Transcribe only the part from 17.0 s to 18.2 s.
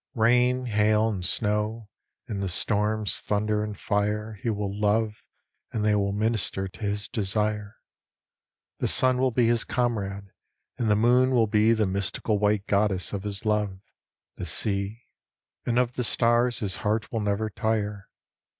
will never tire.